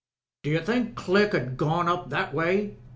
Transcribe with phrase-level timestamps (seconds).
[0.41, 2.75] "Do you think Click 'ud ha' gone up that way?"